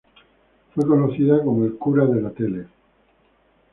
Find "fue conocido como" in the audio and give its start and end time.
0.73-1.63